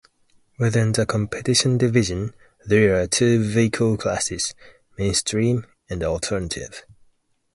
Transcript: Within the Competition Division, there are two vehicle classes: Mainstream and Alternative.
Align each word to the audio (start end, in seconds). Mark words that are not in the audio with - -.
Within 0.57 0.93
the 0.93 1.05
Competition 1.05 1.77
Division, 1.77 2.33
there 2.65 2.99
are 2.99 3.05
two 3.05 3.37
vehicle 3.39 3.97
classes: 3.97 4.55
Mainstream 4.97 5.67
and 5.91 6.01
Alternative. 6.03 6.83